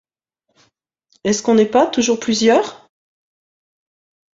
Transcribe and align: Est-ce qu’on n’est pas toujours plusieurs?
Est-ce 1.25 1.43
qu’on 1.43 1.53
n’est 1.53 1.67
pas 1.69 1.85
toujours 1.85 2.19
plusieurs? 2.19 2.89